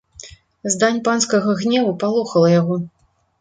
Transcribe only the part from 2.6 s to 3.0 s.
яго.